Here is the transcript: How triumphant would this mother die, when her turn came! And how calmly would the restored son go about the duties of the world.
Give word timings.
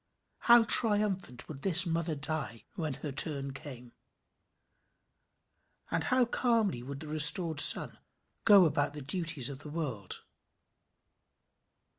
How 0.39 0.63
triumphant 0.63 1.47
would 1.47 1.61
this 1.61 1.85
mother 1.85 2.15
die, 2.15 2.65
when 2.73 2.95
her 3.05 3.11
turn 3.11 3.53
came! 3.53 3.93
And 5.91 6.05
how 6.05 6.25
calmly 6.25 6.81
would 6.81 7.01
the 7.01 7.07
restored 7.07 7.59
son 7.59 7.99
go 8.43 8.65
about 8.65 8.93
the 8.95 9.03
duties 9.03 9.47
of 9.47 9.59
the 9.59 9.69
world. 9.69 10.23